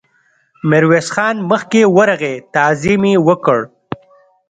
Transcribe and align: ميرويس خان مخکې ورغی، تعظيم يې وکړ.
ميرويس 0.69 1.07
خان 1.15 1.35
مخکې 1.51 1.81
ورغی، 1.97 2.35
تعظيم 2.55 3.01
يې 3.11 3.15
وکړ. 3.27 3.59